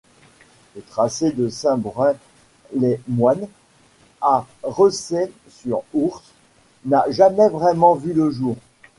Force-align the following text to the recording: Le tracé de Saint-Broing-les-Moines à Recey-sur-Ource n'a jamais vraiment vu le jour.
Le 0.75 0.81
tracé 0.81 1.31
de 1.31 1.47
Saint-Broing-les-Moines 1.47 3.47
à 4.19 4.47
Recey-sur-Ource 4.63 6.23
n'a 6.85 7.03
jamais 7.11 7.49
vraiment 7.49 7.93
vu 7.93 8.11
le 8.11 8.31
jour. 8.31 8.55